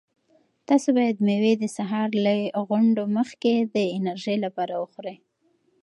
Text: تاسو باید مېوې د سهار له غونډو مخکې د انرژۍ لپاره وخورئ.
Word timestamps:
تاسو 0.67 0.89
باید 0.97 1.17
مېوې 1.25 1.53
د 1.59 1.65
سهار 1.77 2.09
له 2.25 2.33
غونډو 2.67 3.03
مخکې 3.17 3.53
د 3.75 3.75
انرژۍ 3.97 4.37
لپاره 4.45 4.73
وخورئ. 4.83 5.17